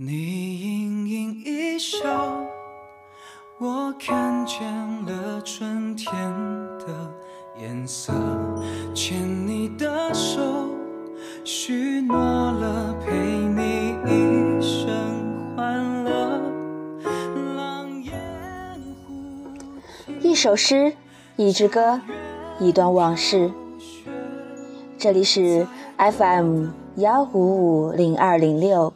[0.00, 1.98] 你盈盈一笑，
[3.58, 4.64] 我看见
[5.06, 6.14] 了春天
[6.78, 7.12] 的
[7.60, 8.12] 颜色。
[8.94, 10.40] 牵你的手，
[11.42, 14.88] 许诺了陪你一生
[15.56, 16.42] 欢乐。
[17.56, 18.12] 狼烟
[19.04, 20.92] 呼一首诗，
[21.34, 22.00] 一支歌，
[22.60, 23.50] 一段往事。
[24.96, 28.92] 这里是 FM 幺五五零二零六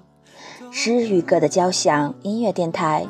[0.75, 3.07] 诗与歌的交响音乐电台，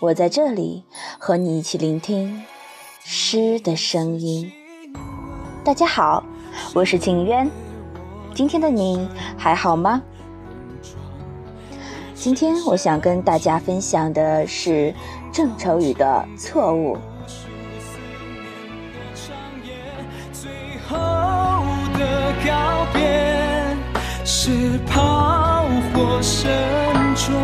[0.00, 0.84] 我在这里
[1.18, 2.44] 和你一起聆听
[3.04, 4.50] 诗的声音。
[5.62, 6.24] 大家好，
[6.74, 7.50] 我是景渊，
[8.34, 9.06] 今天的你
[9.36, 10.00] 还好吗？
[12.14, 14.94] 今天我想跟大家分享的是
[15.30, 16.96] 郑愁予的《错误》。
[22.46, 23.76] 告别
[24.24, 24.78] 是
[26.16, 26.50] 炮火声
[27.14, 27.34] 中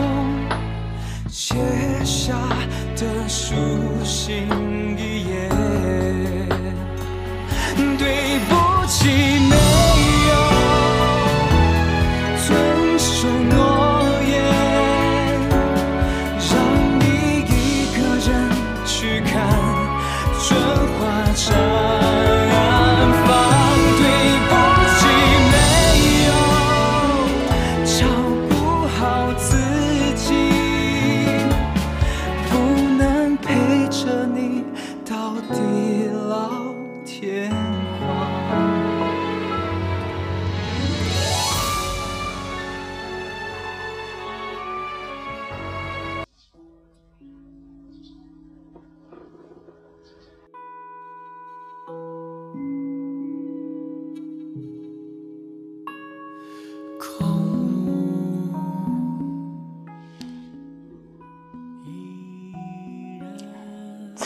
[1.28, 1.54] 写
[2.04, 2.32] 下
[2.96, 3.54] 的书
[4.02, 4.46] 信
[4.96, 5.48] 一页。
[7.98, 9.41] 对不起，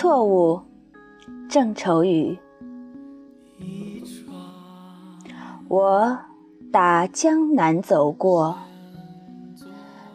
[0.09, 0.61] 错误，
[1.49, 2.39] 郑愁予。
[5.67, 6.17] 我
[6.71, 8.57] 打江南走过，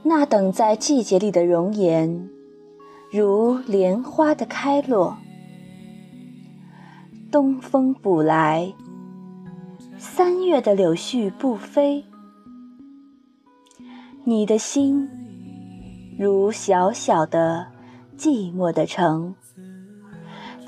[0.04, 2.30] 那等在季节里的容颜，
[3.12, 5.18] 如莲花的开落。
[7.30, 8.74] 东风不来，
[9.98, 12.06] 三月的柳絮不飞。
[14.24, 15.10] 你的心，
[16.18, 17.68] 如小小的
[18.18, 19.36] 寂寞的城，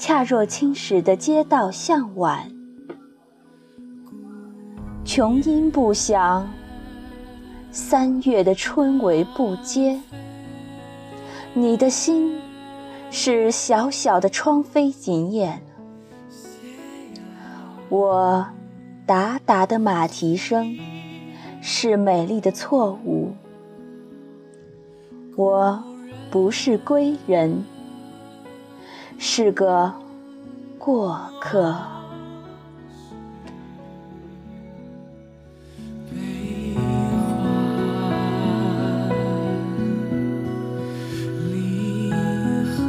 [0.06, 2.52] 恰若青石的街道向晚。
[5.06, 6.46] 琼音不响，
[7.72, 9.98] 三月的春雷不接。
[11.54, 12.38] 你的心
[13.12, 15.64] 是小小的窗扉紧掩，
[17.88, 18.46] 我
[19.06, 20.78] 达达的马蹄声
[21.62, 23.32] 是美丽的错误。
[25.38, 25.82] 我
[26.30, 27.64] 不是归人，
[29.26, 29.90] 是个
[30.78, 31.74] 过客。
[41.54, 42.12] 离
[42.66, 42.84] 合。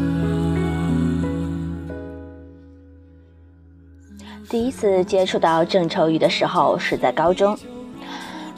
[4.49, 7.56] 第一次接触到郑愁予的时候是在高中，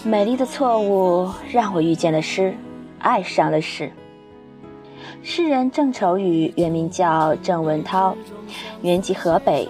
[0.02, 2.54] 美丽的错误让我遇见了诗，
[3.00, 3.92] 爱上了诗。
[5.28, 8.16] 诗人郑愁予原名叫郑文涛，
[8.80, 9.68] 原籍河北。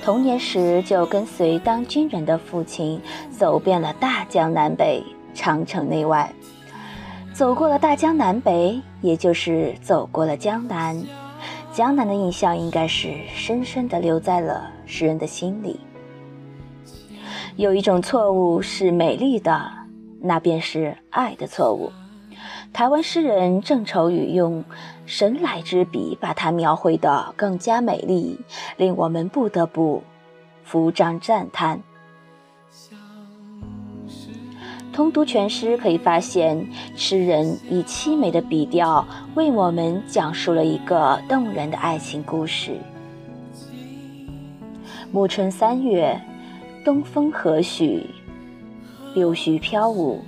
[0.00, 5.02] 童年时就跟随当军人的父亲走遍了大江南北、
[5.34, 6.32] 长城内外。
[7.32, 11.02] 走过了大江南北，也就是走过了江南。
[11.72, 15.80] 江南的印象应该是深深地留在了诗人的心里。
[17.56, 19.72] 有一种错误是美丽的，
[20.20, 21.90] 那便是爱的错误。
[22.74, 24.64] 台湾诗人郑愁予用
[25.06, 28.40] 神来之笔把它描绘得更加美丽，
[28.76, 30.02] 令我们不得不
[30.64, 31.80] 扶掌赞叹。
[34.92, 39.06] 通读全诗可以发现，诗人以凄美的笔调
[39.36, 42.76] 为我们讲述了一个动人的爱情故事。
[45.12, 46.20] 暮春三月，
[46.84, 48.04] 东风何许，
[49.14, 50.20] 柳絮飘舞。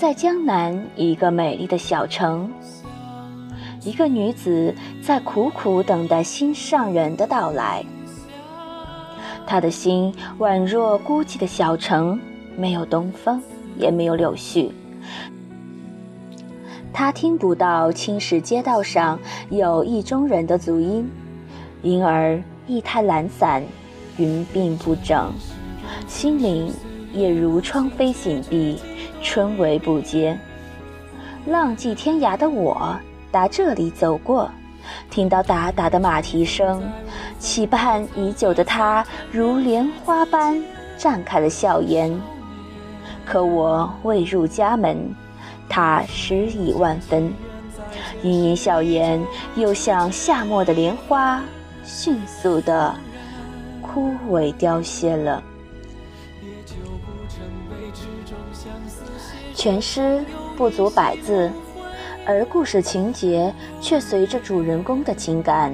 [0.00, 2.50] 在江南一个美丽的小城，
[3.84, 7.84] 一个女子在苦苦等待心上人的到来。
[9.46, 12.18] 她的心宛若孤寂的小城，
[12.56, 13.42] 没有东风，
[13.76, 14.70] 也没有柳絮。
[16.94, 19.18] 她听不到青石街道上
[19.50, 21.06] 有意中人的足音，
[21.82, 23.62] 因而意态懒散，
[24.16, 25.30] 云鬓不整，
[26.08, 26.72] 心灵
[27.12, 28.78] 也如窗扉紧闭，
[29.22, 30.38] 春雷不接。
[31.46, 32.94] 浪迹天涯的我，
[33.30, 34.50] 打这里走过，
[35.10, 36.82] 听到哒哒的马蹄声，
[37.38, 40.62] 期盼已久的他如莲花般
[40.98, 42.18] 绽开了笑颜。
[43.24, 45.14] 可我未入家门，
[45.68, 47.32] 他诗意万分，
[48.22, 49.22] 盈盈笑颜
[49.54, 51.40] 又像夏末的莲花，
[51.84, 52.94] 迅速的
[53.80, 55.42] 枯萎凋谢了。
[59.60, 60.24] 全诗
[60.56, 61.50] 不足百字，
[62.24, 65.70] 而故事情节却随着主人公的情感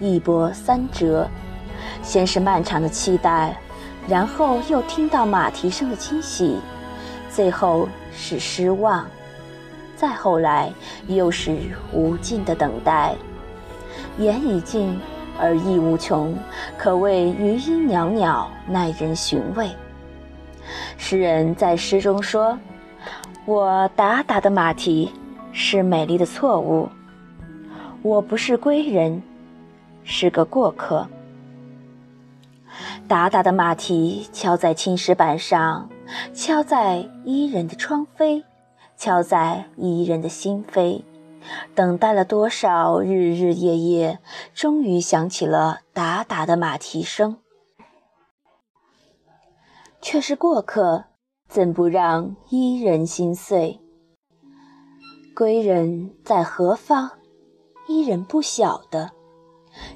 [0.00, 1.28] 一波三折。
[2.02, 3.54] 先是漫长的期待，
[4.08, 6.56] 然后又听到马蹄声的惊喜，
[7.28, 9.06] 最后是失望，
[9.94, 10.72] 再后来
[11.06, 11.54] 又是
[11.92, 13.14] 无尽的等待。
[14.16, 14.98] 言已尽
[15.38, 16.34] 而意无穷，
[16.78, 19.68] 可谓余音袅袅，耐人寻味。
[20.96, 22.58] 诗人在诗中说。
[23.46, 25.12] 我打打的马蹄
[25.52, 26.88] 是美丽的错误，
[28.02, 29.22] 我不是归人，
[30.02, 31.06] 是个过客。
[33.06, 35.90] 打打的马蹄敲在青石板上，
[36.32, 38.42] 敲在伊人的窗扉，
[38.96, 41.02] 敲在伊人的心扉。
[41.74, 44.18] 等待了多少日日夜夜，
[44.54, 47.36] 终于响起了打打的马蹄声，
[50.00, 51.04] 却是过客。
[51.48, 53.80] 怎不让伊人心碎？
[55.36, 57.10] 归人在何方？
[57.86, 59.10] 伊人不晓得，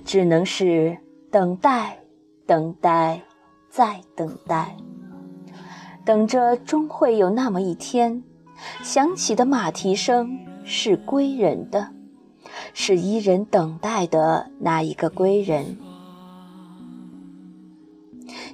[0.05, 0.99] 只能是
[1.31, 2.01] 等待，
[2.47, 3.23] 等待，
[3.71, 4.77] 再等待，
[6.05, 8.23] 等着终会有那么一天，
[8.83, 11.89] 响起的马蹄声是归人的，
[12.75, 15.79] 是伊人等待的那一个归人。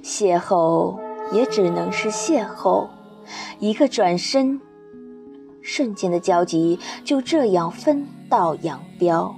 [0.01, 0.97] 邂逅
[1.31, 2.87] 也只能是邂逅。
[3.59, 4.61] 一个转身，
[5.61, 9.35] 瞬间的交集就这样分道扬镳。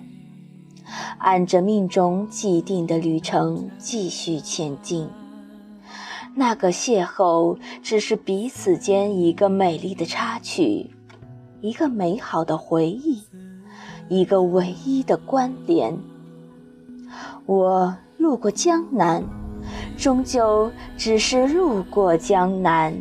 [1.17, 5.09] 按着命中既定的旅程继续前进。
[6.35, 10.91] 那个邂逅只是彼此间一个美丽的插曲，
[11.61, 13.23] 一个美好的回忆，
[14.07, 15.97] 一个唯一的关联。
[17.45, 19.23] 我路过江南，
[19.97, 22.95] 终究只是路过江南。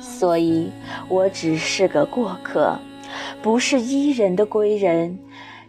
[0.00, 0.70] 所以，
[1.08, 2.78] 我只是个过客，
[3.42, 5.18] 不是伊人的归人。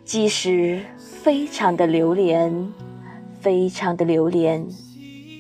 [0.04, 2.74] 即使非常的留恋，
[3.40, 4.68] 非常的留恋，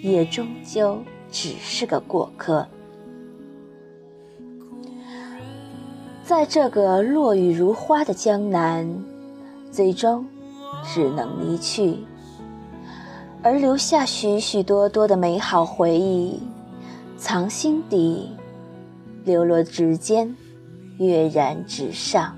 [0.01, 2.65] 也终究只是个过客。
[6.23, 9.03] 在这个落雨如花的江南，
[9.71, 10.25] 最终
[10.85, 11.97] 只能离去，
[13.43, 16.39] 而留下许许多多的美好回忆，
[17.17, 18.29] 藏心底。
[19.23, 20.35] 流落指尖，
[20.97, 22.35] 跃然纸上。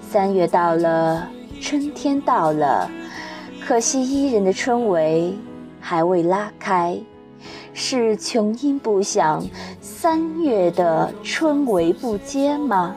[0.00, 1.28] 三月到了，
[1.60, 2.90] 春天到了，
[3.62, 5.34] 可惜伊人的春围
[5.80, 6.98] 还未拉开。
[7.74, 9.44] 是琼音不响，
[9.80, 12.96] 三月的春围不接吗？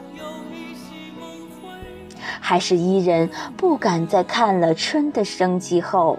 [2.52, 6.18] 还是伊人不敢再看了春的生机后？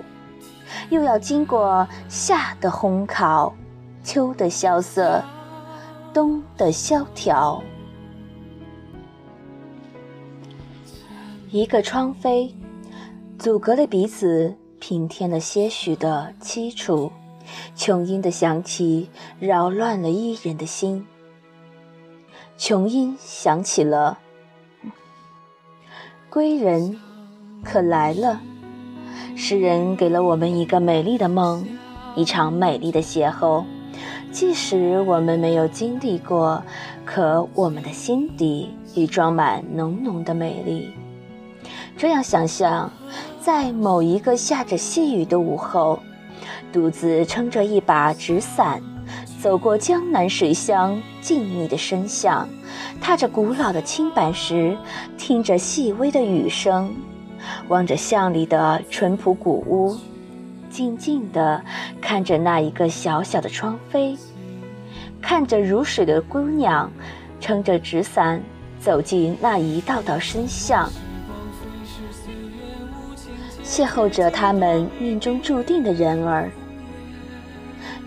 [0.89, 3.53] 又要经过夏的烘烤，
[4.03, 5.23] 秋的萧瑟，
[6.11, 7.61] 冬的萧条。
[11.51, 12.51] 一个窗扉，
[13.37, 17.11] 阻隔了彼此，平添了些许的凄楚。
[17.75, 19.07] 琼音的响起，
[19.39, 21.05] 扰乱了伊人的心。
[22.57, 24.17] 琼音响起了，
[26.33, 26.97] 归人
[27.63, 28.41] 可来了。
[29.35, 31.63] 诗人给了我们一个美丽的梦，
[32.15, 33.63] 一场美丽的邂逅。
[34.31, 36.63] 即使我们没有经历过，
[37.05, 40.91] 可我们的心底已装满浓浓的美丽。
[41.95, 42.91] 这样想象，
[43.39, 45.99] 在某一个下着细雨的午后，
[46.71, 48.81] 独自撑着一把纸伞，
[49.39, 52.49] 走过江南水乡静谧的深巷，
[53.01, 54.77] 踏着古老的青板石，
[55.17, 56.93] 听着细微的雨声。
[57.67, 59.97] 望着巷里的淳朴古屋，
[60.69, 61.61] 静静地
[61.99, 64.17] 看着那一个小小的窗扉，
[65.21, 66.89] 看着如水的姑娘
[67.41, 68.41] 撑着纸伞
[68.79, 70.89] 走进那一道道深巷，
[73.61, 76.49] 邂逅着他们命中注定的人儿。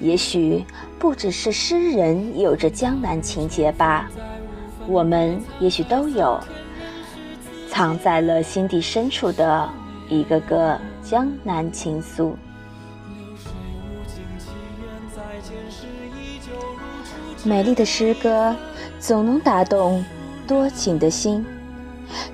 [0.00, 0.64] 也许
[0.98, 4.10] 不只是诗人有着江南情结吧，
[4.88, 6.38] 我们也许都有。
[7.68, 9.68] 藏在了心底深处的
[10.08, 12.32] 一个个江南情愫。
[17.44, 18.56] 美丽的诗歌
[18.98, 20.02] 总能打动
[20.46, 21.44] 多情的心。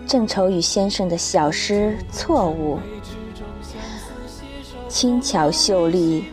[0.07, 2.77] 郑愁予先生的小诗《错误》，
[4.87, 6.27] 轻巧秀丽，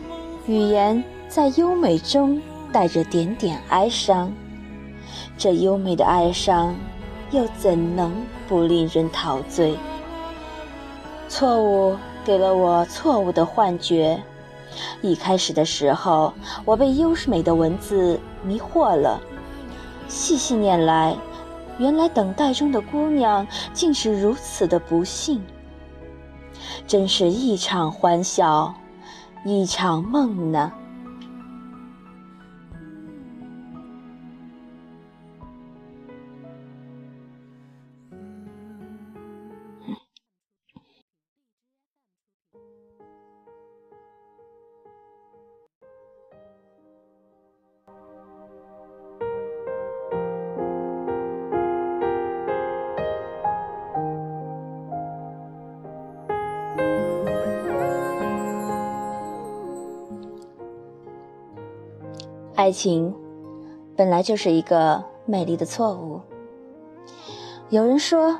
[0.46, 4.32] 语言在优美中带着点点哀伤。
[5.40, 6.76] 这优美的哀伤，
[7.30, 8.12] 又怎能
[8.46, 9.74] 不令人陶醉？
[11.30, 14.22] 错误给了我错误的幻觉。
[15.00, 16.34] 一开始的时候，
[16.66, 19.18] 我被优美的文字迷惑了。
[20.08, 21.16] 细细念来，
[21.78, 25.42] 原来等待中的姑娘竟是如此的不幸。
[26.86, 28.74] 真是一场欢笑，
[29.46, 30.70] 一场梦呢。
[62.60, 63.14] 爱情
[63.96, 66.20] 本来就是一个美丽的错误。
[67.70, 68.38] 有人说，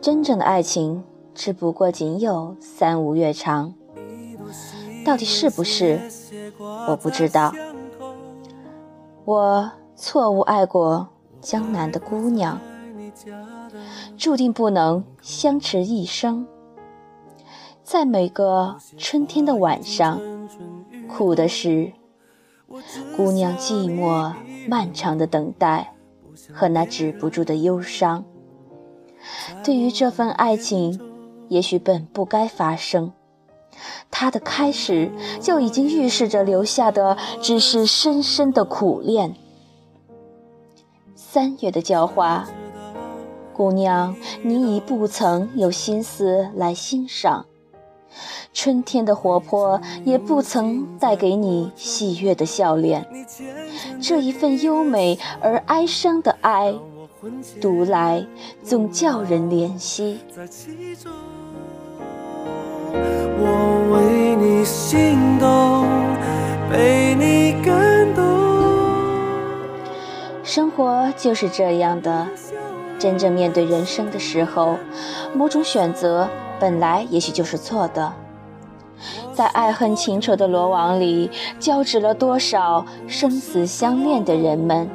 [0.00, 1.04] 真正的爱情
[1.34, 3.74] 只不过仅有三五月长。
[5.04, 6.00] 到底是不是？
[6.88, 7.52] 我不知道。
[9.26, 11.08] 我错误爱过
[11.42, 12.58] 江南的姑娘，
[14.16, 16.46] 注定不能相持一生。
[17.84, 20.18] 在每个春天的晚上，
[21.06, 21.92] 苦的是。
[23.16, 24.32] 姑娘寂寞
[24.66, 25.94] 漫长的等待
[26.52, 28.24] 和那止不住的忧伤，
[29.62, 30.98] 对于这份爱情，
[31.48, 33.12] 也许本不该发生。
[34.10, 35.10] 它的开始
[35.40, 39.34] 就已经预示着留下的只是深深的苦恋。
[41.14, 42.46] 三月的娇花，
[43.52, 47.46] 姑娘，你已不曾有心思来欣赏。
[48.52, 53.06] 春天的活泼也不曾带给你喜悦的笑脸，
[54.00, 56.74] 这一份优美而哀伤的爱，
[57.60, 58.26] 读来
[58.62, 60.20] 总叫人怜惜。
[63.44, 63.48] 我
[63.92, 65.86] 为你心动，
[66.70, 68.22] 被你感动。
[70.44, 72.26] 生活就是这样的，
[72.98, 74.76] 真正面对人生的时候，
[75.34, 76.28] 某种选择
[76.62, 78.12] 本来也许就是错的。
[79.32, 81.28] 在爱恨情仇的罗网里，
[81.58, 84.88] 交织了多少生死相恋的人们？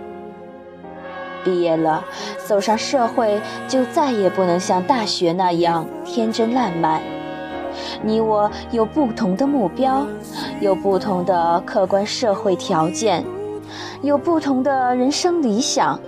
[1.44, 2.06] 毕业了，
[2.46, 7.02] 走上社会，就再也不能像大学那样天真烂漫。
[8.02, 10.08] 你我有不同的目标，
[10.62, 13.26] 有不同的客观社会条件，
[14.02, 16.00] 有不同的人生理想。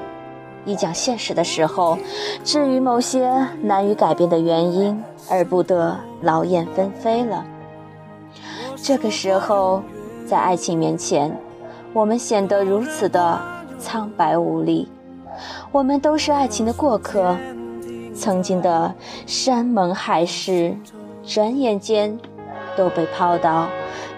[0.63, 1.98] 一讲现实的时候，
[2.46, 7.46] 至于某些难以改变的原因，而不得劳燕分飞了。
[8.76, 9.82] 这个时候，
[10.26, 11.36] 在爱情面前，
[11.94, 13.40] 我们显得如此的
[13.78, 14.90] 苍白无力。
[15.72, 17.36] 我们都是爱情的过客，
[18.14, 18.94] 曾经的
[19.26, 20.76] 山盟海誓，
[21.24, 22.18] 转眼间
[22.76, 23.68] 都被抛到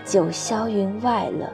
[0.05, 1.51] 九霄云外了。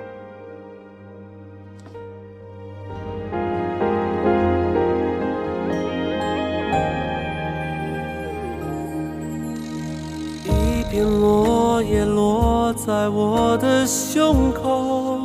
[12.78, 15.24] 在我的胸口，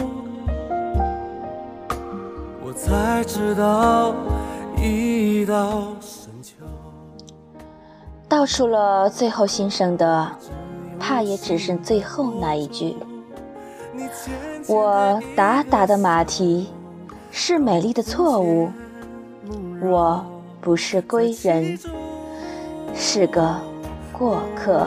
[2.64, 4.14] 我才知道
[4.78, 6.64] 一道深秋。
[8.26, 10.32] 道出了最后心声的，
[10.98, 12.96] 怕也只剩最后那一句。
[14.66, 16.68] 我打打的马蹄，
[17.30, 18.70] 是美丽的错误。
[19.82, 20.24] 我
[20.60, 21.78] 不是归人，
[22.94, 23.54] 是个
[24.10, 24.86] 过客。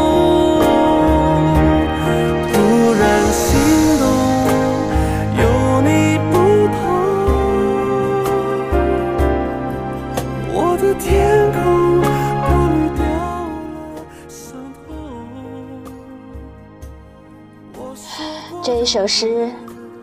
[18.63, 19.49] 这一首诗，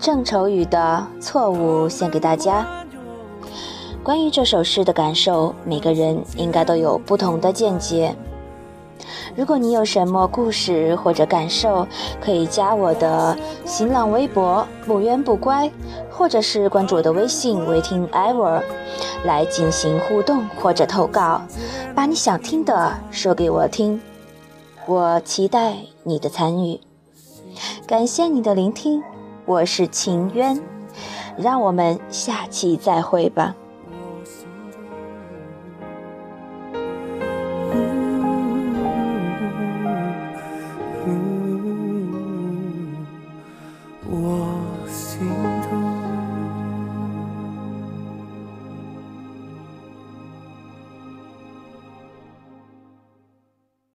[0.01, 2.67] 郑愁予的《错误》献给大家。
[4.03, 8.17] 关于这首诗的感受，每个人应该都有不同的见解。
[9.37, 11.87] 如果你有什么故事或者感受，
[12.21, 15.71] 可以加我的新浪微博“不冤不乖”，
[16.11, 18.61] 或者是关注我的微信“微听 ever”，
[19.25, 21.41] 来进行互动或者投稿，
[21.95, 24.01] 把你想听的说给我听。
[24.87, 26.81] 我期待你的参与。
[27.89, 29.03] 感谢你的聆听，
[29.47, 30.61] 我是秦渊，
[31.39, 33.57] 让我们下期再会吧。